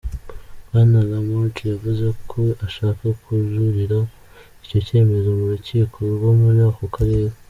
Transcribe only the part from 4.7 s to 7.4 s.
cyemezo mu rukiko rwo muri ako karere.